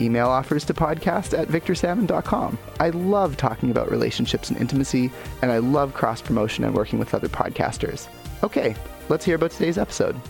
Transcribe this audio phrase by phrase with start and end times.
[0.00, 2.58] Email offers to podcast at victorsalmon.com.
[2.80, 5.10] I love talking about relationships and intimacy,
[5.42, 8.08] and I love cross promotion and working with other podcasters.
[8.42, 8.76] Okay,
[9.08, 10.20] let's hear about today's episode.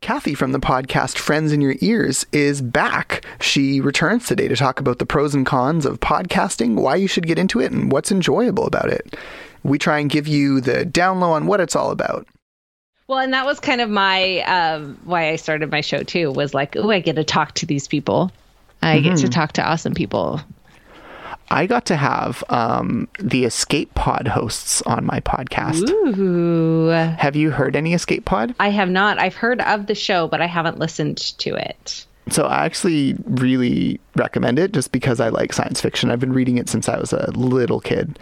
[0.00, 3.24] Kathy from the podcast Friends in Your Ears is back.
[3.40, 7.26] She returns today to talk about the pros and cons of podcasting, why you should
[7.26, 9.16] get into it, and what's enjoyable about it.
[9.62, 12.26] We try and give you the down low on what it's all about.
[13.06, 16.30] Well, and that was kind of my um, why I started my show too.
[16.30, 18.30] Was like, oh, I get to talk to these people.
[18.82, 19.08] I mm-hmm.
[19.08, 20.40] get to talk to awesome people.
[21.50, 25.88] I got to have um, the Escape Pod hosts on my podcast.
[25.88, 26.88] Ooh.
[26.88, 28.54] Have you heard any Escape Pod?
[28.58, 29.18] I have not.
[29.18, 32.06] I've heard of the show, but I haven't listened to it.
[32.30, 36.10] So I actually really recommend it just because I like science fiction.
[36.10, 38.18] I've been reading it since I was a little kid.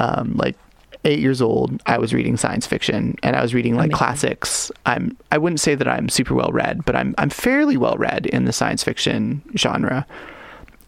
[0.00, 0.56] Um, like
[1.04, 3.96] eight years old, I was reading science fiction and I was reading like Amazing.
[3.96, 4.72] classics.
[4.86, 8.26] I'm I wouldn't say that I'm super well read, but I'm I'm fairly well read
[8.26, 10.06] in the science fiction genre.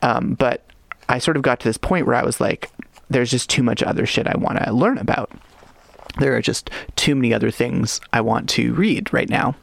[0.02, 0.64] Um, but
[1.08, 2.70] I sort of got to this point where I was like,
[3.08, 5.30] there's just too much other shit I want to learn about.
[6.18, 9.54] There are just too many other things I want to read right now.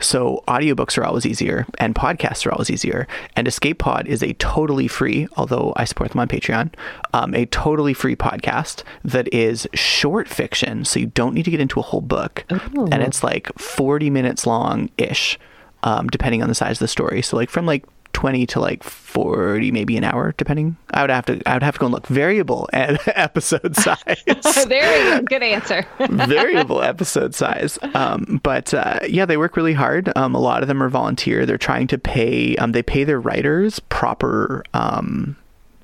[0.00, 3.06] So, audiobooks are always easier, and podcasts are always easier.
[3.36, 6.72] And Escape Pod is a totally free, although I support them on Patreon,
[7.12, 10.84] um, a totally free podcast that is short fiction.
[10.84, 12.44] So, you don't need to get into a whole book.
[12.50, 12.88] Ooh.
[12.90, 15.38] And it's like 40 minutes long ish,
[15.82, 17.20] um, depending on the size of the story.
[17.22, 20.76] So, like from like 20 to like 40 maybe an hour depending.
[20.90, 22.06] I would have to i would have to go and look.
[22.06, 24.22] Variable at episode size.
[24.70, 25.86] There go good answer.
[25.98, 27.78] Variable episode size.
[27.94, 30.12] Um, but uh, yeah they work really hard.
[30.16, 31.46] Um, a lot of them are volunteer.
[31.46, 35.36] They're trying to pay um, they pay their writers proper um,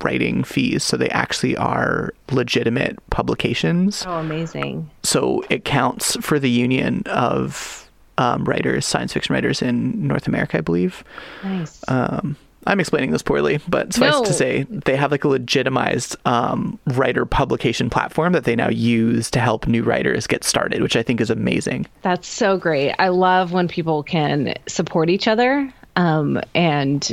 [0.03, 0.85] writing fees.
[0.85, 4.05] So they actually are legitimate publications.
[4.07, 4.91] Oh amazing.
[5.03, 7.86] So it counts for the union of
[8.19, 11.05] um, writers, science fiction writers in North America, I believe.
[11.43, 11.83] Nice.
[11.89, 14.25] Um, I'm explaining this poorly, but suffice no.
[14.25, 19.31] to say, they have like a legitimized um, writer publication platform that they now use
[19.31, 21.87] to help new writers get started, which I think is amazing.
[22.03, 22.93] That's so great.
[22.99, 27.13] I love when people can support each other um, and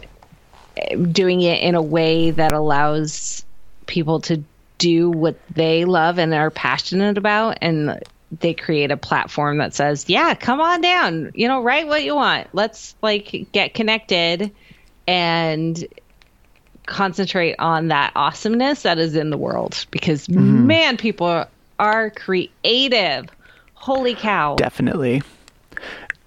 [1.11, 3.45] doing it in a way that allows
[3.85, 4.43] people to
[4.79, 8.03] do what they love and are passionate about and
[8.39, 11.31] they create a platform that says, "Yeah, come on down.
[11.35, 12.47] You know, write what you want.
[12.53, 14.51] Let's like get connected
[15.07, 15.85] and
[16.85, 20.67] concentrate on that awesomeness that is in the world because mm-hmm.
[20.67, 21.45] man, people
[21.79, 23.27] are creative.
[23.73, 24.55] Holy cow.
[24.55, 25.21] Definitely.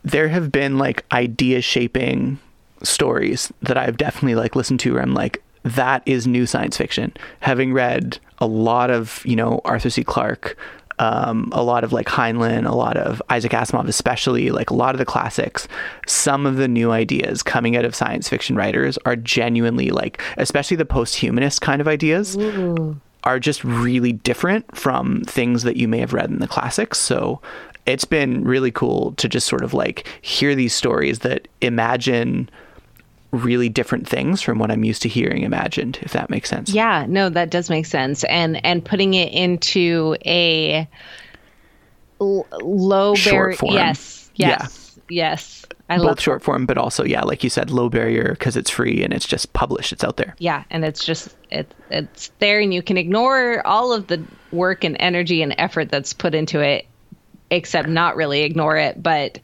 [0.05, 2.39] There have been like idea shaping
[2.83, 7.13] stories that I've definitely like listened to where I'm like that is new science fiction.
[7.41, 10.05] Having read a lot of, you know, Arthur C.
[10.05, 10.57] Clarke,
[10.99, 14.95] um, a lot of like Heinlein, a lot of Isaac Asimov, especially like a lot
[14.95, 15.69] of the classics.
[16.07, 20.77] Some of the new ideas coming out of science fiction writers are genuinely like, especially
[20.77, 22.37] the post-humanist kind of ideas.
[22.37, 23.01] Ooh.
[23.25, 26.99] Are just really different from things that you may have read in the classics.
[26.99, 27.41] So
[27.85, 32.49] it's been really cool to just sort of like hear these stories that imagine
[33.37, 36.71] really different things from what I'm used to hearing imagined, if that makes sense.
[36.71, 38.25] Yeah, no, that does make sense.
[38.25, 40.89] And and putting it into a
[42.21, 43.57] l- low barrier.
[43.63, 45.25] Yes, yes, yeah.
[45.25, 45.67] yes.
[45.89, 49.05] I both short form, but also yeah, like you said, low barrier because it's free
[49.05, 49.93] and it's just published.
[49.93, 50.35] It's out there.
[50.39, 54.83] Yeah, and it's just it it's there, and you can ignore all of the work
[54.83, 56.87] and energy and effort that's put into it,
[57.51, 59.39] except not really ignore it, but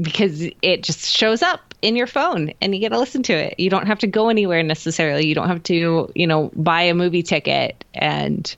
[0.00, 3.54] because it just shows up in your phone and you get to listen to it.
[3.58, 5.26] You don't have to go anywhere necessarily.
[5.26, 8.54] You don't have to, you know, buy a movie ticket and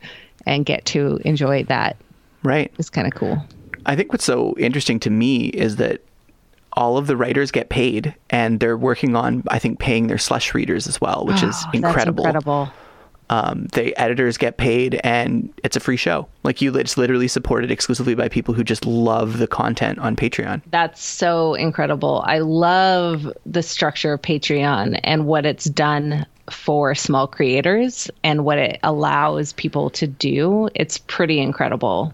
[0.47, 1.97] and get to enjoy that.
[2.43, 2.73] Right.
[2.79, 3.43] It's kind of cool.
[3.87, 6.01] I think what's so interesting to me is that
[6.73, 10.55] all of the writers get paid and they're working on I think paying their slush
[10.55, 12.25] readers as well, which is Oh, incredible.
[12.25, 12.73] That's incredible.
[13.31, 16.29] Um, the editors get paid and it's a free show.
[16.43, 20.63] Like you it's literally supported exclusively by people who just love the content on Patreon.
[20.71, 22.25] That's so incredible.
[22.27, 28.59] I love the structure of Patreon and what it's done for small creators and what
[28.59, 30.69] it allows people to do.
[30.75, 32.13] It's pretty incredible.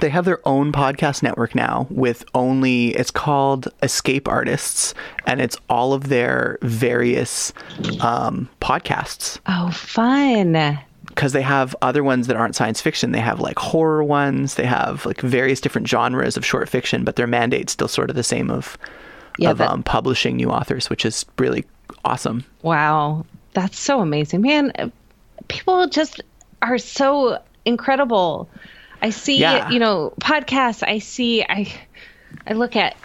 [0.00, 4.94] They have their own podcast network now with only it's called Escape Artists
[5.26, 7.52] and it's all of their various
[8.00, 10.78] um, podcasts Oh, fun.
[11.08, 13.10] because they have other ones that aren't science fiction.
[13.10, 14.54] They have like horror ones.
[14.54, 18.14] They have like various different genres of short fiction, but their mandate's still sort of
[18.14, 18.78] the same of
[19.36, 21.64] Yeah, of that- um, publishing new authors, which is really
[22.04, 22.44] awesome.
[22.62, 23.26] Wow.
[23.54, 24.42] That's so amazing.
[24.42, 24.92] Man,
[25.48, 26.20] people just
[26.62, 28.48] are so incredible.
[29.02, 29.70] I see, Yeah.
[29.70, 31.72] you know, podcasts, I see I
[32.46, 32.96] I look at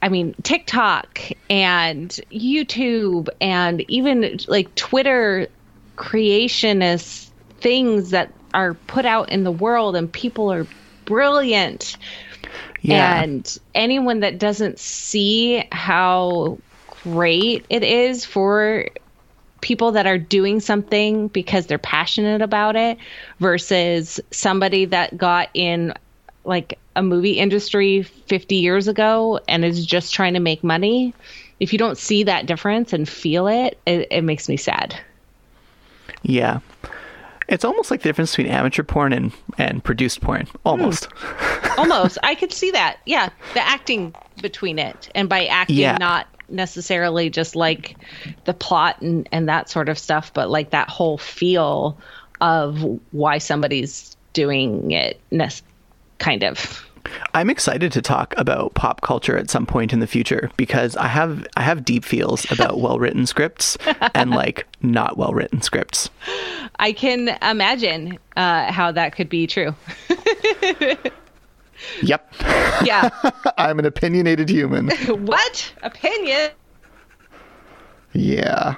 [0.00, 5.46] I mean, TikTok and YouTube and even like Twitter
[5.96, 10.66] creationist things that are put out in the world and people are
[11.04, 11.96] brilliant.
[12.80, 13.22] Yeah.
[13.22, 16.58] And anyone that doesn't see how
[17.04, 18.86] great it is for
[19.62, 22.98] people that are doing something because they're passionate about it
[23.40, 25.94] versus somebody that got in
[26.44, 31.14] like a movie industry 50 years ago and is just trying to make money.
[31.60, 34.98] If you don't see that difference and feel it, it, it makes me sad.
[36.22, 36.58] Yeah.
[37.48, 40.48] It's almost like the difference between amateur porn and, and produced porn.
[40.64, 41.06] Almost.
[41.14, 41.80] Hmm.
[41.80, 42.18] Almost.
[42.22, 42.98] I could see that.
[43.06, 43.30] Yeah.
[43.54, 45.08] The acting between it.
[45.14, 45.96] And by acting, Yeah.
[45.98, 47.96] not necessarily just like
[48.44, 51.98] the plot and, and that sort of stuff, but like that whole feel
[52.40, 55.20] of why somebody's doing it,
[56.18, 56.84] kind of.
[57.34, 61.08] I'm excited to talk about pop culture at some point in the future because I
[61.08, 63.76] have I have deep feels about well written scripts
[64.14, 66.10] and like not well written scripts.
[66.78, 69.74] I can imagine uh, how that could be true.
[72.02, 72.34] Yep.
[72.84, 73.10] Yeah.
[73.58, 74.90] I'm an opinionated human.
[75.26, 75.72] what?
[75.82, 76.50] Opinion?
[78.12, 78.76] Yeah.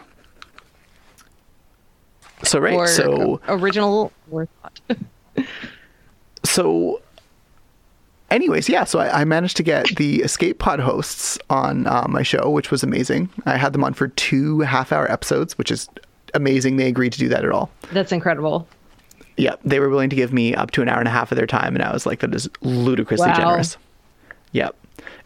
[2.42, 4.80] So right, Or so original or thought.
[6.44, 7.00] so
[8.30, 12.22] anyways yeah so I, I managed to get the escape pod hosts on uh, my
[12.22, 15.88] show which was amazing i had them on for two half hour episodes which is
[16.34, 18.68] amazing they agreed to do that at all That's incredible.
[19.36, 21.36] Yeah they were willing to give me up to an hour and a half of
[21.36, 23.34] their time and i was like that is ludicrously Wow.
[23.36, 23.76] generous
[24.52, 24.76] yep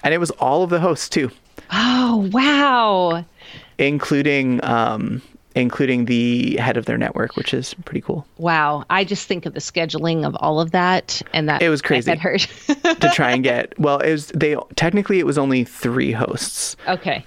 [0.03, 1.31] and it was all of the hosts too
[1.71, 3.25] Oh, wow.
[3.79, 5.21] including um
[5.55, 8.85] including the head of their network which is pretty cool Wow.
[8.91, 12.11] I just think of the scheduling of all of that and that It was crazy.
[12.11, 12.41] That hurt.
[13.01, 17.25] to try and get well it was they technically it was only three hosts okay.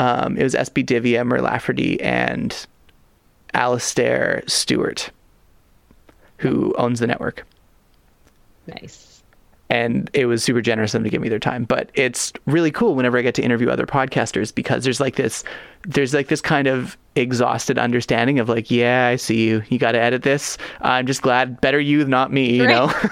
[0.00, 2.54] Um, it was SB Divya, Mur Lafferty, and
[3.54, 5.10] Alasdair Stuart,
[6.38, 7.46] who owns the network.
[8.66, 9.22] Nice.
[9.70, 11.64] And it was super generous of them to give me their time.
[11.64, 15.44] But it's really cool whenever I get to interview other podcasters because there's like this,
[15.82, 19.62] there's like this kind of exhausted understanding of like, yeah, I see you.
[19.68, 20.56] You got to edit this.
[20.80, 22.56] I'm just glad, better you, not me.
[22.56, 22.92] You know.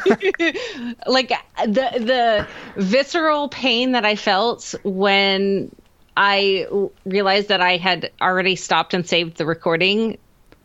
[1.06, 1.32] Like
[1.64, 2.46] the the
[2.76, 5.70] visceral pain that I felt when
[6.16, 6.66] I
[7.04, 10.18] realized that I had already stopped and saved the recording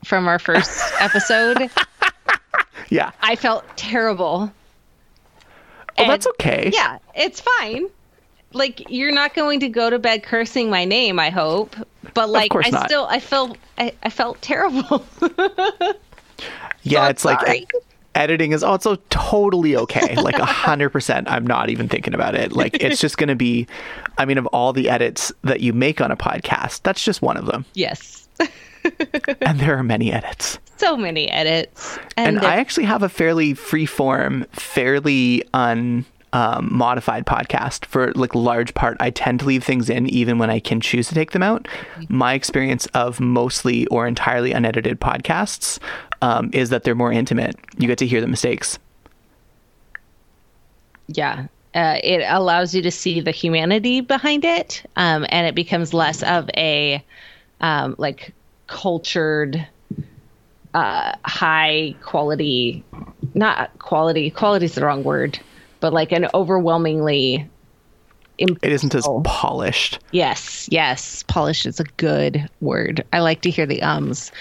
[0.05, 1.69] from our first episode.
[2.89, 3.11] Yeah.
[3.21, 4.51] I felt terrible.
[5.97, 6.71] Well, that's okay.
[6.73, 7.87] Yeah, it's fine.
[8.53, 11.75] Like you're not going to go to bed cursing my name, I hope.
[12.13, 12.85] But like I not.
[12.85, 15.05] still I felt I, I felt terrible.
[16.83, 17.03] Yeah.
[17.03, 17.71] I'm it's like
[18.15, 20.15] editing is also totally okay.
[20.21, 21.29] Like a hundred percent.
[21.29, 22.51] I'm not even thinking about it.
[22.51, 23.67] Like it's just going to be,
[24.17, 27.37] I mean, of all the edits that you make on a podcast, that's just one
[27.37, 27.65] of them.
[27.73, 28.27] yes.
[29.41, 30.59] And there are many edits.
[30.77, 31.99] So many edits.
[32.17, 38.13] And, And, I actually have a fairly free form, fairly un um, modified podcast for
[38.13, 38.97] like large part.
[38.99, 41.67] I tend to leave things in even when I can choose to take them out.
[42.07, 45.79] My experience of mostly or entirely unedited podcasts
[46.21, 47.57] um, is that they're more intimate.
[47.77, 48.79] You get to hear the mistakes.
[51.07, 51.47] yeah.
[51.73, 56.21] Uh, it allows you to see the humanity behind it, um, and it becomes less
[56.23, 57.01] of a
[57.61, 58.33] um, like
[58.71, 59.67] cultured,
[60.73, 62.83] uh, high quality.
[63.35, 64.31] Not quality.
[64.31, 65.37] Quality is the wrong word,
[65.81, 67.47] but like an overwhelmingly
[68.37, 69.99] It isn't as polished.
[70.11, 71.23] Yes, yes.
[71.23, 73.03] Polished is a good word.
[73.11, 74.31] I like to hear the ums.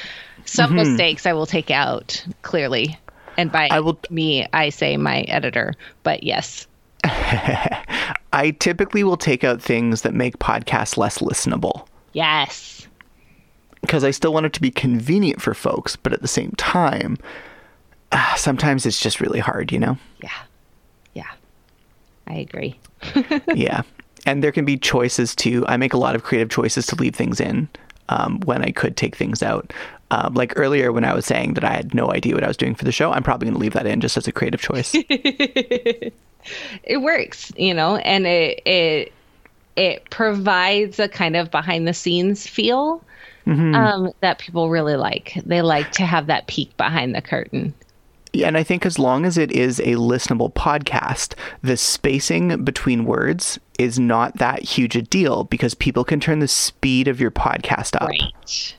[0.46, 2.98] Some mistakes I will take out clearly.
[3.36, 5.74] And by I will- me, I say my editor.
[6.04, 6.66] But yes.
[7.04, 12.86] I typically will take out things that make podcasts less listenable Yes.
[13.80, 17.16] Because I still want it to be convenient for folks, but at the same time,
[18.12, 19.98] ah, sometimes it's just really hard, you know?
[20.22, 20.30] Yeah.
[21.14, 21.30] Yeah.
[22.26, 22.78] I agree.
[23.54, 23.82] yeah.
[24.26, 25.64] And there can be choices too.
[25.66, 27.68] I make a lot of creative choices to leave things in
[28.08, 29.72] um, when I could take things out.
[30.10, 32.56] Um, like earlier when I was saying that I had no idea what I was
[32.56, 34.60] doing for the show, I'm probably going to leave that in just as a creative
[34.60, 34.94] choice.
[36.84, 39.12] It works, you know, and it it
[39.76, 43.02] it provides a kind of behind the scenes feel
[43.46, 45.40] um, that people really like.
[45.44, 47.74] They like to have that peek behind the curtain.
[48.32, 53.04] Yeah, and I think as long as it is a listenable podcast, the spacing between
[53.04, 57.32] words is not that huge a deal because people can turn the speed of your
[57.32, 58.08] podcast up.
[58.08, 58.76] Right.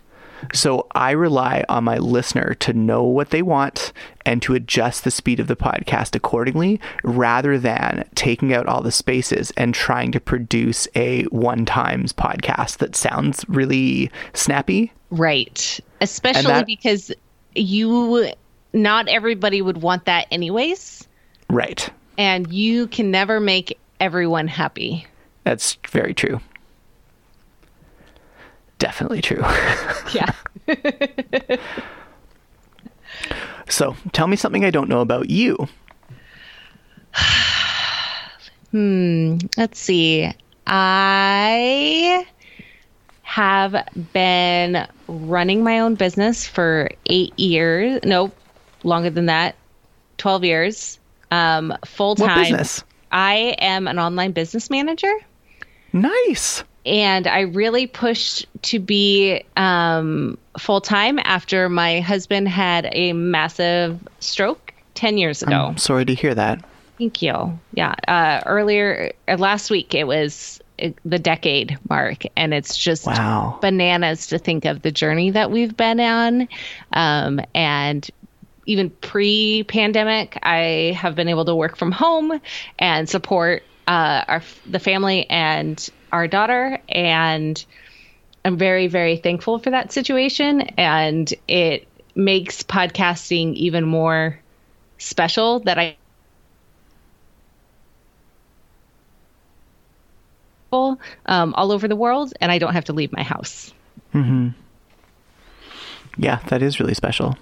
[0.53, 3.93] So I rely on my listener to know what they want
[4.25, 8.91] and to adjust the speed of the podcast accordingly rather than taking out all the
[8.91, 14.91] spaces and trying to produce a one times podcast that sounds really snappy.
[15.09, 15.79] Right.
[16.01, 17.11] Especially that- because
[17.55, 18.31] you
[18.73, 21.05] not everybody would want that anyways,
[21.49, 21.89] Right.
[22.17, 25.05] and you can never make everyone happy.
[25.43, 26.39] That's very true.
[28.81, 29.43] Definitely true.
[30.13, 30.33] Yeah.
[33.69, 35.67] So tell me something I don't know about you.
[38.71, 39.37] Hmm.
[39.57, 40.31] Let's see.
[40.65, 42.25] I
[43.23, 43.75] have
[44.13, 47.99] been running my own business for eight years.
[48.05, 48.31] No,
[48.83, 49.55] longer than that.
[50.19, 50.99] 12 years.
[51.31, 52.43] Um, full What time.
[52.43, 52.83] business?
[53.11, 55.13] I am an online business manager.
[55.91, 56.63] Nice.
[56.85, 63.99] And I really pushed to be um, full time after my husband had a massive
[64.19, 65.67] stroke 10 years ago.
[65.69, 66.63] I'm sorry to hear that.
[66.97, 67.59] Thank you.
[67.73, 67.95] Yeah.
[68.07, 73.57] Uh, earlier, uh, last week, it was uh, the decade mark, and it's just Wow.
[73.61, 76.47] bananas to think of the journey that we've been on.
[76.93, 78.07] Um, and
[78.65, 82.39] even pre pandemic, I have been able to work from home
[82.77, 86.79] and support uh, our the family and our daughter.
[86.89, 87.63] And
[88.43, 90.61] I'm very, very thankful for that situation.
[90.77, 94.39] And it makes podcasting even more
[94.97, 95.97] special that I
[100.73, 103.73] um, all over the world, and I don't have to leave my house.
[104.13, 104.49] Hmm.
[106.17, 107.37] Yeah, that is really special.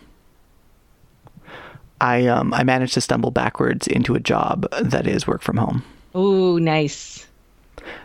[2.02, 5.84] I um I managed to stumble backwards into a job that is work from home.
[6.16, 7.28] Ooh, nice.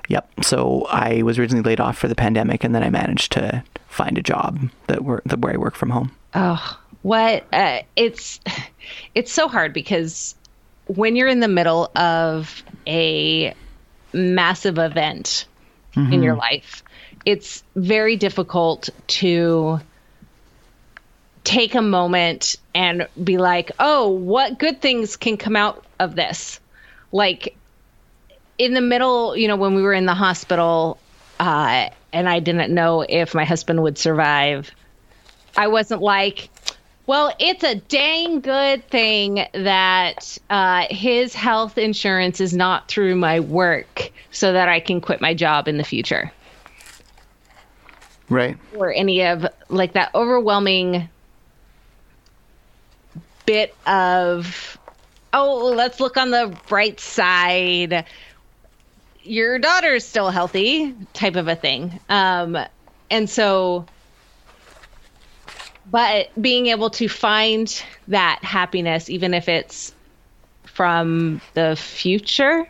[0.09, 0.45] Yep.
[0.45, 4.19] So I was originally laid off for the pandemic, and then I managed to find
[4.19, 6.15] a job that were that where I work from home.
[6.35, 7.45] Oh, what?
[7.53, 8.41] Uh, it's
[9.15, 10.35] it's so hard because
[10.87, 13.55] when you're in the middle of a
[14.13, 15.47] massive event
[15.97, 16.83] in your life,
[17.25, 19.79] it's very difficult to
[21.45, 26.59] take a moment and be like, "Oh, what good things can come out of this?"
[27.13, 27.57] Like
[28.59, 30.99] in the middle, you know, when we were in the hospital,
[31.41, 34.71] uh, and I didn't know if my husband would survive.
[35.57, 36.49] I wasn't like,
[37.07, 43.41] well, it's a dang good thing that uh, his health insurance is not through my
[43.41, 46.33] work so that I can quit my job in the future.
[48.29, 48.57] Right.
[48.75, 51.09] Or any of like that overwhelming
[53.45, 54.79] bit of,
[55.35, 58.07] oh, let's look on the bright side.
[59.25, 61.99] Your daughter's still healthy, type of a thing.
[62.09, 62.59] Um,
[63.11, 63.87] and so
[65.91, 69.95] but being able to find that happiness even if it's
[70.65, 72.67] from the future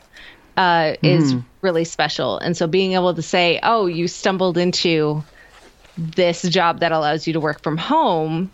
[0.57, 2.39] uh, is really special.
[2.39, 5.25] And so being able to say oh you stumbled into
[5.97, 8.51] this job that allows you to work from home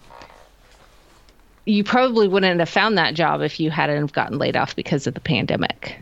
[1.67, 5.15] you probably wouldn't have found that job if you hadn't gotten laid off because of
[5.15, 5.99] the pandemic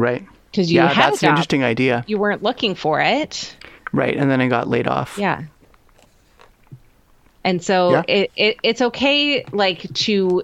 [0.00, 0.24] Right.
[0.50, 2.04] because you yeah, had that's an interesting idea.
[2.08, 3.56] you weren't looking for it
[3.92, 4.16] Right.
[4.16, 5.18] And then I got laid off.
[5.18, 5.42] Yeah.
[7.44, 8.02] And so Yeah.
[8.08, 10.42] it, it it's okay like to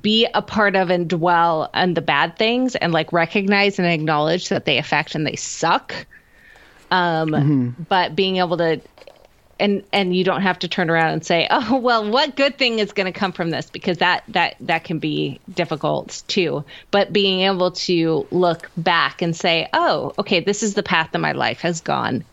[0.00, 4.48] be a part of and dwell on the bad things and like recognize and acknowledge
[4.50, 6.06] that they affect and they suck.
[6.90, 8.80] Um but being able to
[9.62, 12.80] and and you don't have to turn around and say oh well what good thing
[12.80, 13.70] is going to come from this?
[13.70, 16.64] Because that that that can be difficult too.
[16.90, 21.20] But being able to look back and say oh okay this is the path that
[21.20, 22.24] my life has gone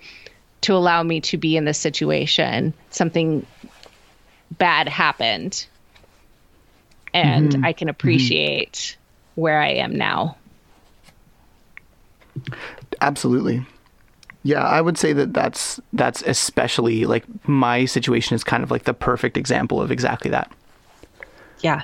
[0.62, 2.74] to allow me to be in this situation.
[2.90, 3.46] Something
[4.58, 5.68] bad happened
[7.14, 7.66] and mm-hmm.
[7.66, 9.42] i can appreciate mm-hmm.
[9.42, 10.36] where i am now.
[13.00, 13.64] Absolutely
[14.44, 18.84] yeah, I would say that that's that's especially like my situation is kind of like
[18.84, 20.52] the perfect example of exactly that.
[21.62, 21.82] Yeah.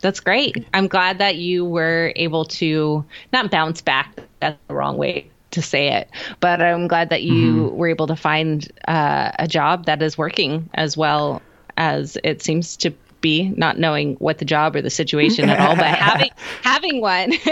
[0.00, 0.66] That's great.
[0.72, 4.18] I'm glad that you were able to not bounce back.
[4.40, 7.76] That's the wrong way to say it, but I'm glad that you mm-hmm.
[7.76, 11.42] were able to find uh, a job that is working as well
[11.76, 15.76] as it seems to be, not knowing what the job or the situation at all,
[15.76, 16.30] but having
[16.62, 17.30] having one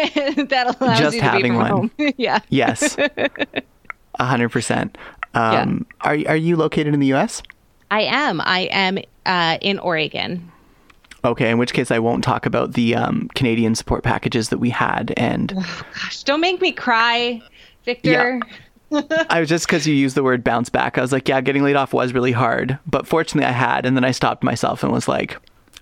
[0.49, 1.71] that allows Just you to having be from one.
[1.71, 1.91] home.
[2.17, 2.39] yeah.
[2.49, 2.97] Yes.
[4.19, 4.99] A hundred percent.
[5.35, 7.43] Um, are are you located in the U.S.?
[7.91, 8.41] I am.
[8.41, 10.51] I am uh, in Oregon.
[11.25, 14.71] Okay, in which case I won't talk about the um, Canadian support packages that we
[14.71, 15.13] had.
[15.17, 17.43] And oh, gosh, don't make me cry,
[17.85, 18.41] Victor.
[18.91, 19.03] Yeah.
[19.29, 20.97] I was just because you used the word bounce back.
[20.97, 23.97] I was like, yeah, getting laid off was really hard, but fortunately I had, and
[23.97, 25.37] then I stopped myself and was like,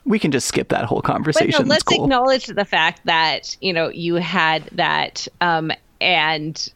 [0.04, 1.52] we can just skip that whole conversation.
[1.58, 2.04] But no, let's cool.
[2.04, 6.72] acknowledge the fact that you know you had that, um, and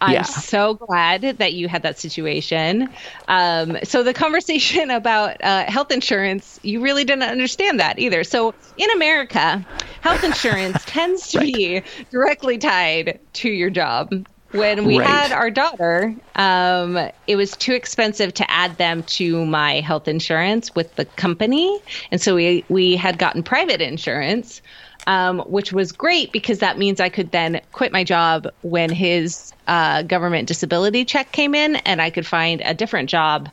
[0.00, 0.22] I'm yeah.
[0.22, 2.88] so glad that you had that situation.
[3.28, 8.24] Um, so the conversation about uh, health insurance, you really didn't understand that either.
[8.24, 9.64] So in America,
[10.00, 11.54] health insurance tends to right.
[11.54, 14.26] be directly tied to your job.
[14.52, 15.08] When we right.
[15.08, 20.72] had our daughter, um, it was too expensive to add them to my health insurance
[20.76, 21.80] with the company,
[22.12, 24.62] and so we we had gotten private insurance
[25.06, 29.52] um, which was great because that means I could then quit my job when his
[29.66, 33.48] uh, government disability check came in and I could find a different job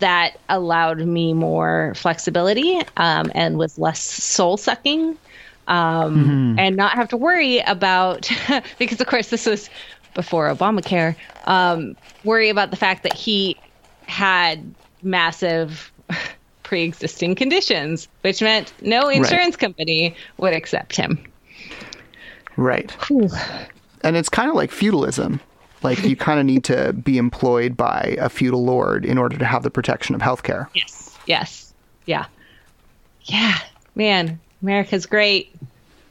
[0.00, 5.16] that allowed me more flexibility um, and was less soul sucking
[5.68, 6.58] um, mm-hmm.
[6.58, 8.28] and not have to worry about,
[8.78, 9.70] because of course this was
[10.14, 13.56] before Obamacare, um, worry about the fact that he
[14.06, 15.92] had massive
[16.64, 19.60] pre-existing conditions, which meant no insurance right.
[19.60, 21.24] company would accept him.
[22.56, 22.90] Right.
[23.06, 23.28] Whew.
[24.02, 25.40] And it's kind of like feudalism.
[25.82, 29.44] Like you kind of need to be employed by a feudal lord in order to
[29.44, 30.66] have the protection of healthcare.
[30.74, 31.16] Yes.
[31.26, 31.74] Yes.
[32.06, 32.26] Yeah.
[33.24, 33.58] Yeah.
[33.94, 35.54] Man, America's great.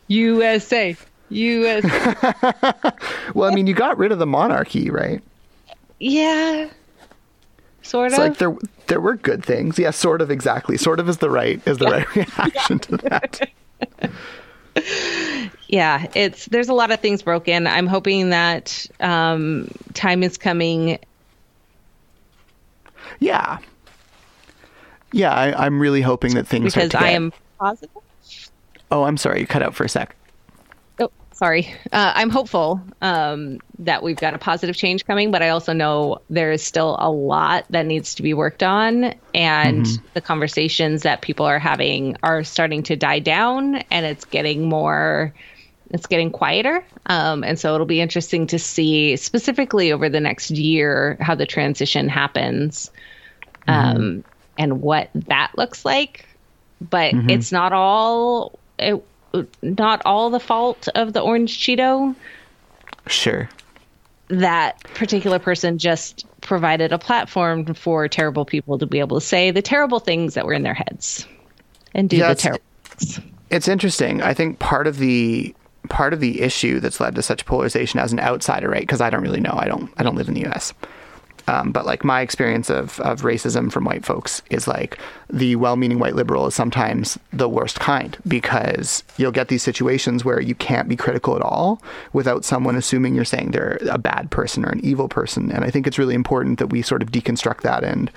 [0.08, 0.96] USA.
[1.30, 2.16] USA.
[3.34, 5.22] well, I mean, you got rid of the monarchy, right?
[6.00, 6.70] Yeah.
[7.84, 8.20] Sort it's of.
[8.20, 8.56] like there
[8.88, 9.78] there were good things.
[9.78, 10.78] Yeah, sort of exactly.
[10.78, 13.50] Sort of is the right is the right reaction to that.
[15.68, 17.68] yeah, it's there's a lot of things broken.
[17.68, 20.98] I'm hoping that um, time is coming.
[23.20, 23.60] Yeah.
[25.12, 28.02] Yeah, I, am really hoping that things because I am positive.
[28.90, 30.16] Oh, I'm sorry, you cut out for a sec
[31.44, 31.76] sorry.
[31.92, 36.22] Uh, I'm hopeful um, that we've got a positive change coming, but I also know
[36.30, 40.06] there is still a lot that needs to be worked on, and mm-hmm.
[40.14, 45.34] the conversations that people are having are starting to die down, and it's getting more.
[45.90, 46.82] It's getting quieter.
[47.08, 51.46] Um, and so it'll be interesting to see specifically over the next year how the
[51.46, 52.90] transition happens
[53.68, 54.20] um, mm-hmm.
[54.58, 56.26] and what that looks like.
[56.80, 57.30] But mm-hmm.
[57.30, 58.58] it's not all.
[58.80, 59.04] It,
[59.62, 62.16] not all the fault of the orange Cheeto.
[63.08, 63.50] Sure.
[64.30, 69.52] That particular person just provided a platform for terrible people to be able to say
[69.52, 71.28] the terrible things that were in their heads
[71.94, 73.20] and do yeah, the terrible things.
[73.50, 74.22] It's interesting.
[74.22, 75.56] I think part of the
[75.90, 78.82] part of the issue that's led to such polarization as an outsider, right?
[78.82, 79.54] Because I don't really know.
[79.56, 80.74] I don't I don't live in the US.
[81.48, 84.98] Um, but like my experience of, of racism from white folks is like
[85.30, 90.40] the well-meaning white liberal is sometimes the worst kind because you'll get these situations where
[90.40, 91.82] you can't be critical at all
[92.14, 95.52] without someone assuming you're saying they're a bad person or an evil person.
[95.52, 98.10] And I think it's really important that we sort of deconstruct that and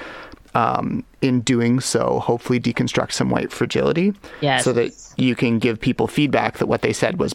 [0.55, 4.65] um, in doing so, hopefully deconstruct some white fragility yes.
[4.65, 7.35] so that you can give people feedback that what they said was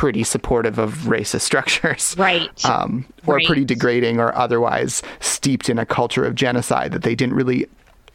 [0.00, 2.14] pretty supportive of racist structures.
[2.16, 2.64] Right.
[2.64, 3.46] Um, or right.
[3.46, 7.66] pretty degrading or otherwise steeped in a culture of genocide that they didn't really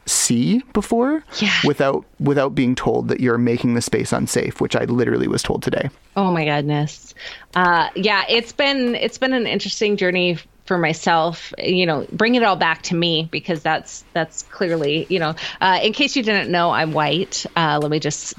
[0.08, 1.54] see before yeah.
[1.64, 5.64] without without being told that you're making the space unsafe which i literally was told
[5.64, 7.16] today oh my goodness
[7.56, 12.44] uh, yeah it's been it's been an interesting journey for myself you know bring it
[12.44, 16.52] all back to me because that's that's clearly you know uh, in case you didn't
[16.52, 18.36] know i'm white uh, let me just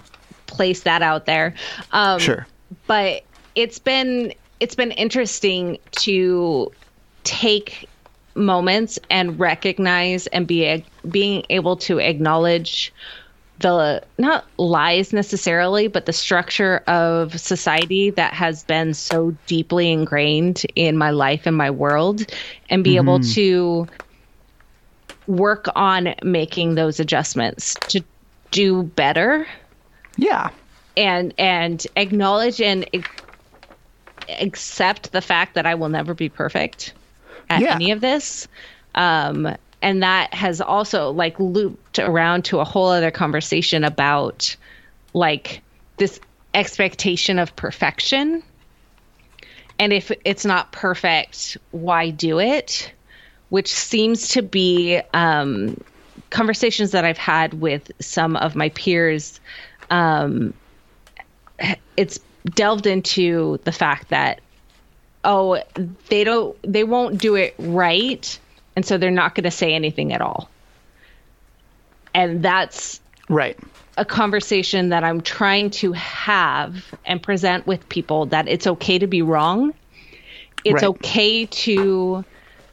[0.46, 1.52] place that out there
[1.90, 2.46] um, sure
[2.86, 3.24] but
[3.56, 6.72] it's been it's been interesting to
[7.24, 7.88] take
[8.34, 12.92] moments and recognize and be being able to acknowledge
[13.58, 20.64] the not lies necessarily, but the structure of society that has been so deeply ingrained
[20.74, 22.30] in my life and my world,
[22.68, 23.08] and be mm-hmm.
[23.08, 23.86] able to
[25.26, 28.02] work on making those adjustments to
[28.50, 29.46] do better.
[30.16, 30.50] Yeah.
[30.96, 32.86] And and acknowledge and
[34.28, 36.92] accept the fact that I will never be perfect
[37.48, 37.74] at yeah.
[37.74, 38.48] any of this.
[38.94, 44.56] Um, and that has also like looped around to a whole other conversation about
[45.12, 45.60] like
[45.96, 46.20] this
[46.54, 48.42] expectation of perfection.
[49.78, 52.92] And if it's not perfect, why do it?
[53.50, 55.76] Which seems to be um,
[56.30, 59.38] conversations that I've had with some of my peers.
[59.90, 60.54] Um,
[61.96, 62.18] it's
[62.54, 64.40] delved into the fact that
[65.24, 65.60] oh
[66.08, 68.38] they don't they won't do it right
[68.76, 70.50] and so they're not going to say anything at all.
[72.14, 73.58] And that's right.
[73.96, 79.06] a conversation that i'm trying to have and present with people that it's okay to
[79.06, 79.74] be wrong.
[80.64, 80.84] It's right.
[80.84, 82.24] okay to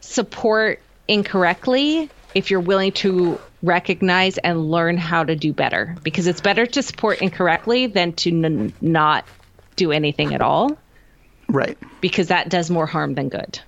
[0.01, 6.41] support incorrectly if you're willing to recognize and learn how to do better because it's
[6.41, 9.25] better to support incorrectly than to n- not
[9.75, 10.77] do anything at all.
[11.49, 11.77] Right.
[12.01, 13.59] Because that does more harm than good.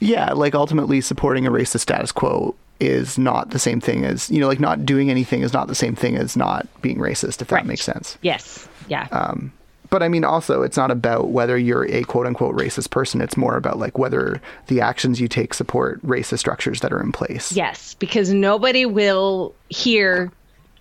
[0.00, 4.40] Yeah, like ultimately supporting a racist status quo is not the same thing as, you
[4.40, 7.48] know, like not doing anything is not the same thing as not being racist, if
[7.48, 7.66] that right.
[7.66, 8.16] makes sense.
[8.22, 8.68] Yes.
[8.88, 9.08] Yeah.
[9.10, 9.52] Um,
[9.90, 13.20] but I mean, also, it's not about whether you're a quote unquote racist person.
[13.20, 17.12] It's more about like whether the actions you take support racist structures that are in
[17.12, 17.52] place.
[17.52, 20.30] Yes, because nobody will hear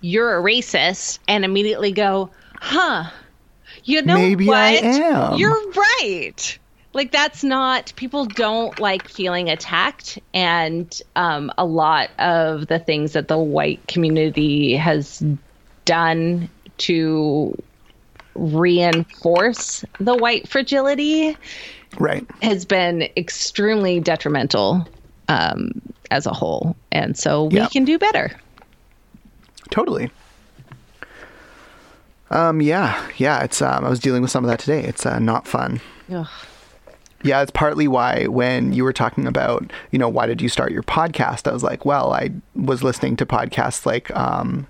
[0.02, 3.10] you're a racist and immediately go, huh,
[3.88, 4.58] you know Maybe what?
[4.58, 5.38] I am.
[5.38, 6.60] You're right.
[6.94, 13.14] Like that's not people don't like feeling attacked, and um, a lot of the things
[13.14, 15.24] that the white community has
[15.86, 17.56] done to
[18.36, 21.36] reinforce the white fragility
[21.98, 24.88] right has been extremely detrimental
[25.28, 25.72] um,
[26.12, 27.68] as a whole and so we yeah.
[27.68, 28.30] can do better
[29.72, 30.12] totally
[32.30, 33.44] um, yeah, yeah.
[33.44, 34.84] It's um, I was dealing with some of that today.
[34.84, 35.82] It's uh, not fun.
[36.12, 36.28] Ugh.
[37.24, 40.72] Yeah, it's partly why when you were talking about, you know, why did you start
[40.72, 41.50] your podcast?
[41.50, 44.68] I was like, well, I was listening to podcasts like, um,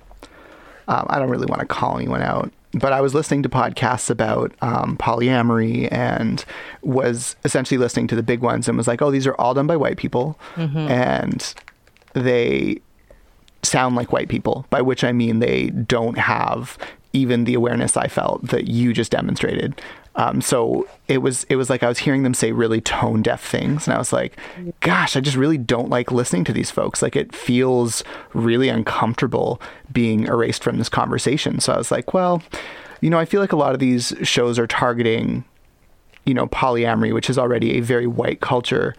[0.88, 4.10] um, I don't really want to call anyone out, but I was listening to podcasts
[4.10, 6.46] about um, polyamory and
[6.82, 9.68] was essentially listening to the big ones and was like, oh, these are all done
[9.68, 10.78] by white people, mm-hmm.
[10.78, 11.54] and
[12.14, 12.80] they
[13.62, 16.78] sound like white people, by which I mean they don't have
[17.14, 19.82] even the awareness I felt that you just demonstrated.
[20.18, 23.44] Um, so it was it was like I was hearing them say really tone deaf
[23.44, 24.36] things, and I was like,
[24.80, 27.04] "Gosh, I just really don't like listening to these folks.
[27.04, 32.42] Like it feels really uncomfortable being erased from this conversation." So I was like, "Well,
[33.00, 35.46] you know, I feel like a lot of these shows are targeting,
[36.26, 38.96] you know, polyamory, which is already a very white culture."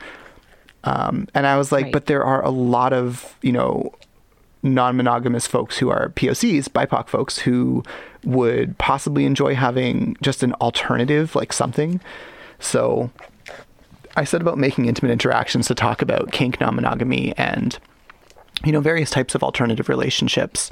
[0.85, 1.92] Um, and I was like, right.
[1.92, 3.92] "But there are a lot of you know
[4.62, 7.83] non-monogamous folks who are POCs, BIPOC folks who
[8.25, 12.01] would possibly enjoy having just an alternative, like something.
[12.59, 13.11] So
[14.16, 17.79] I said about making intimate interactions to talk about kink, non-monogamy, and
[18.64, 20.71] you know various types of alternative relationships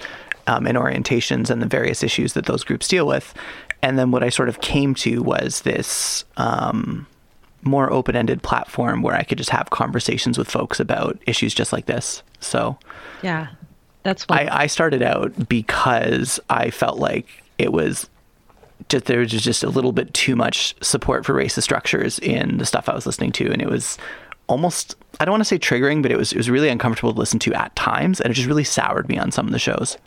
[0.48, 3.34] um, and orientations, and the various issues that those groups deal with.
[3.82, 6.24] And then what I sort of came to was this.
[6.36, 7.06] Um,
[7.62, 11.86] more open-ended platform where I could just have conversations with folks about issues just like
[11.86, 12.22] this.
[12.38, 12.78] So,
[13.22, 13.48] yeah,
[14.06, 17.26] that's why I, I started out because I felt like
[17.58, 18.08] it was
[18.88, 22.66] just there was just a little bit too much support for racist structures in the
[22.66, 23.98] stuff I was listening to, and it was
[24.48, 27.18] almost I don't want to say triggering, but it was it was really uncomfortable to
[27.18, 29.98] listen to at times, and it just really soured me on some of the shows.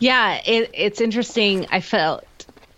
[0.00, 1.66] Yeah, it, it's interesting.
[1.70, 2.24] I felt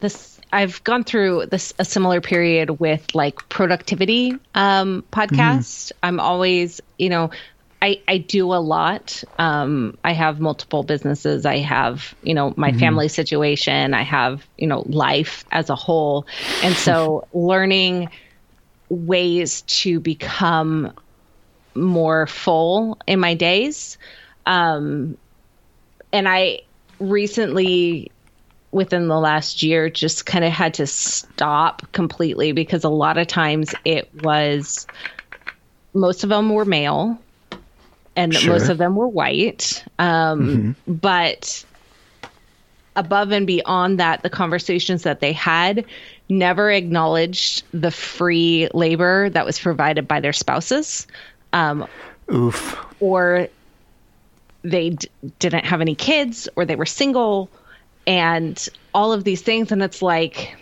[0.00, 0.40] this.
[0.52, 5.86] I've gone through this a similar period with like productivity um, podcasts.
[5.86, 5.98] Mm-hmm.
[6.02, 7.30] I'm always, you know,
[7.82, 9.24] I, I do a lot.
[9.38, 11.46] Um, I have multiple businesses.
[11.46, 12.78] I have, you know, my mm-hmm.
[12.78, 13.94] family situation.
[13.94, 16.26] I have, you know, life as a whole.
[16.62, 18.10] And so learning
[18.90, 20.92] ways to become
[21.74, 23.96] more full in my days.
[24.44, 25.16] Um,
[26.12, 26.62] and I
[26.98, 28.10] recently,
[28.72, 33.26] within the last year, just kind of had to stop completely because a lot of
[33.26, 34.86] times it was,
[35.94, 37.18] most of them were male
[38.20, 38.52] and sure.
[38.52, 39.82] most of them were white.
[39.98, 40.92] Um, mm-hmm.
[40.92, 41.64] But
[42.94, 45.86] above and beyond that, the conversations that they had
[46.28, 51.06] never acknowledged the free labor that was provided by their spouses.
[51.54, 51.88] Um,
[52.32, 52.78] Oof.
[53.00, 53.48] or
[54.62, 57.48] they d- didn't have any kids or they were single
[58.06, 60.54] and all of these things and it's like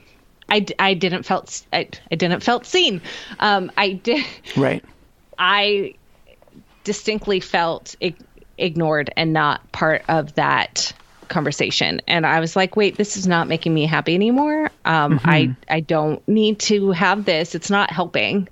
[0.48, 3.02] I, I didn't felt I, I didn't felt seen
[3.40, 4.24] um I did
[4.56, 4.82] Right.
[5.38, 5.94] I
[6.88, 8.16] distinctly felt ig-
[8.56, 10.90] ignored and not part of that
[11.28, 12.00] conversation.
[12.08, 14.70] And I was like wait this is not making me happy anymore.
[14.86, 17.54] Um I I don't need to have this.
[17.54, 18.48] It's not helping.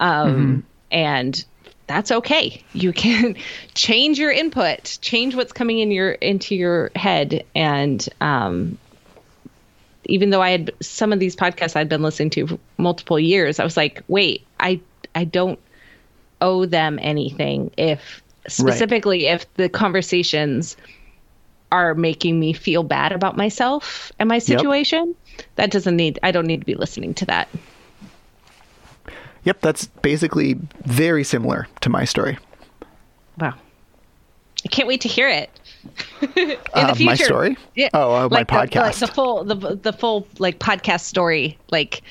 [0.00, 1.44] Um and
[1.86, 2.64] that's okay.
[2.72, 3.36] You can
[3.74, 7.44] change your input change what's coming in your into your head.
[7.54, 8.78] And um
[10.06, 13.60] even though I had some of these podcasts I'd been listening to for multiple years,
[13.60, 14.80] I was like, wait, I
[15.14, 15.60] I don't
[16.40, 20.76] owe them anything if specifically if the conversations
[21.72, 25.14] are making me feel bad about myself and my situation.
[25.56, 27.48] That doesn't need I don't need to be listening to that.
[29.44, 32.38] Yep, that's basically very similar to my story.
[33.38, 33.54] Wow.
[34.64, 35.50] I can't wait to hear it.
[36.36, 37.56] In Uh, my story?
[37.76, 37.90] Yeah.
[37.94, 38.96] Oh, uh, my Like the- like.
[38.96, 42.02] The, full the the full like podcast story like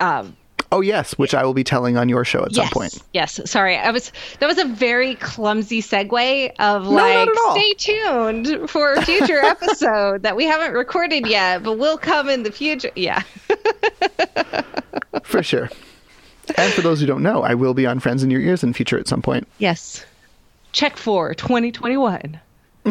[0.00, 0.36] um
[0.74, 2.98] Oh yes, which I will be telling on your show at some point.
[3.12, 3.76] Yes, sorry.
[3.76, 4.10] I was
[4.40, 7.54] that was a very clumsy segue of like all.
[7.54, 12.42] stay tuned for a future episode that we haven't recorded yet, but will come in
[12.42, 12.90] the future.
[12.96, 13.22] Yeah.
[15.22, 15.70] For sure.
[16.56, 18.72] And for those who don't know, I will be on Friends in Your Ears in
[18.72, 19.46] future at some point.
[19.58, 20.04] Yes.
[20.72, 22.40] Check for 2021.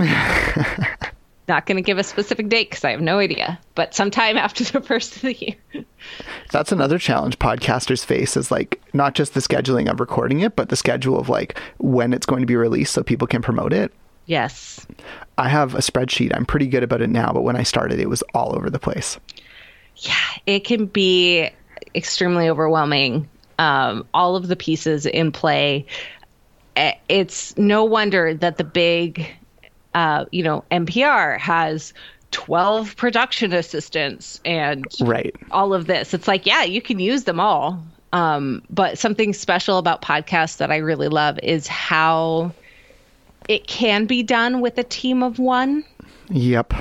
[1.47, 4.63] Not going to give a specific date because I have no idea, but sometime after
[4.63, 5.83] the first of the year.
[6.51, 10.69] That's another challenge podcasters face is like not just the scheduling of recording it, but
[10.69, 13.91] the schedule of like when it's going to be released so people can promote it.
[14.25, 14.85] Yes.
[15.37, 16.33] I have a spreadsheet.
[16.33, 18.79] I'm pretty good about it now, but when I started, it was all over the
[18.79, 19.19] place.
[19.97, 21.49] Yeah, it can be
[21.93, 23.27] extremely overwhelming.
[23.59, 25.85] Um, all of the pieces in play.
[26.77, 29.29] Eh, It's no wonder that the big,
[29.93, 31.93] uh, you know, NPR has
[32.31, 35.35] 12 production assistants and Right.
[35.51, 36.13] all of this.
[36.13, 37.85] It's like, yeah, you can use them all.
[38.11, 42.55] Um, but something special about podcasts that I really love is how
[43.47, 45.83] it can be done with a team of one
[46.29, 46.73] Yep.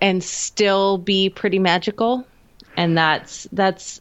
[0.00, 2.28] and still be pretty magical
[2.76, 4.00] and that's that's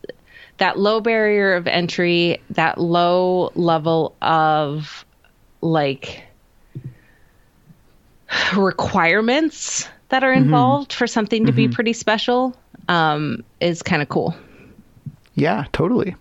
[0.58, 5.06] that low barrier of entry that low level of
[5.62, 6.24] like
[8.56, 12.56] requirements that are involved for something to be pretty special
[12.90, 14.36] um, is kind of cool
[15.36, 16.16] Yeah, totally.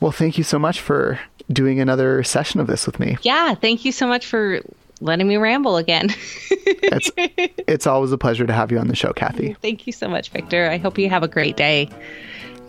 [0.00, 1.18] Well, thank you so much for
[1.52, 3.16] doing another session of this with me.
[3.22, 4.60] yeah thank you so much for
[5.00, 6.08] letting me ramble again
[6.86, 9.54] It's it's always a pleasure to have you on the show, Kathy.
[9.60, 11.88] thank you so much victor i hope you have a great day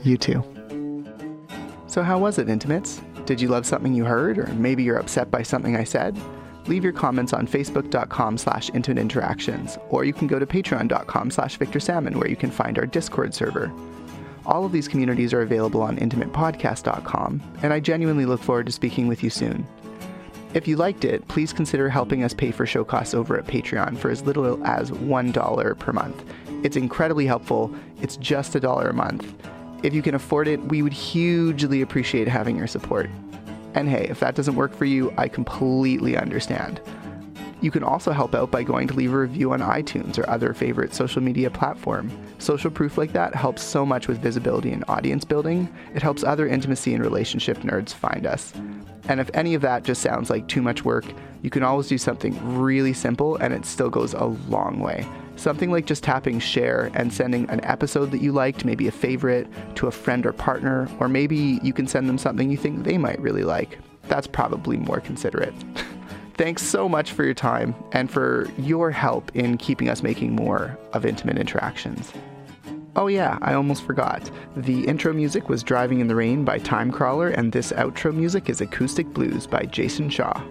[0.03, 0.43] You too.
[1.87, 3.01] So, how was it, Intimates?
[3.25, 6.17] Did you love something you heard, or maybe you're upset by something I said?
[6.67, 11.57] Leave your comments on facebook.com slash intimate interactions, or you can go to patreon.com slash
[11.57, 13.71] Victor Salmon, where you can find our Discord server.
[14.45, 19.07] All of these communities are available on intimatepodcast.com, and I genuinely look forward to speaking
[19.07, 19.67] with you soon.
[20.55, 23.97] If you liked it, please consider helping us pay for show costs over at Patreon
[23.97, 26.23] for as little as $1 per month.
[26.63, 27.75] It's incredibly helpful.
[28.01, 29.33] It's just a dollar a month.
[29.83, 33.09] If you can afford it, we would hugely appreciate having your support.
[33.75, 36.81] And hey, if that doesn't work for you, I completely understand.
[37.61, 40.53] You can also help out by going to leave a review on iTunes or other
[40.53, 42.11] favorite social media platform.
[42.37, 45.73] Social proof like that helps so much with visibility and audience building.
[45.93, 48.53] It helps other intimacy and relationship nerds find us.
[49.07, 51.05] And if any of that just sounds like too much work,
[51.41, 55.05] you can always do something really simple and it still goes a long way.
[55.35, 59.47] Something like just tapping share and sending an episode that you liked, maybe a favorite,
[59.75, 62.97] to a friend or partner, or maybe you can send them something you think they
[62.97, 63.77] might really like.
[64.07, 65.53] That's probably more considerate.
[66.35, 70.77] Thanks so much for your time and for your help in keeping us making more
[70.93, 72.11] of intimate interactions.
[72.97, 74.29] Oh, yeah, I almost forgot.
[74.55, 78.61] The intro music was Driving in the Rain by Timecrawler, and this outro music is
[78.61, 80.41] Acoustic Blues by Jason Shaw.